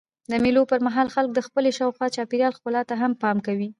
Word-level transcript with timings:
د 0.31 0.33
مېلو 0.43 0.61
پر 0.71 0.79
مهال 0.87 1.07
خلک 1.15 1.31
د 1.33 1.39
خپلي 1.47 1.71
شاوخوا 1.77 2.07
چاپېریال 2.15 2.55
ښکلا 2.57 2.81
ته 2.89 2.95
هم 3.01 3.11
پام 3.21 3.37
کوي. 3.47 3.69